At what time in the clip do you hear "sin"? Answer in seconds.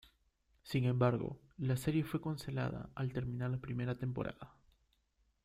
0.63-0.85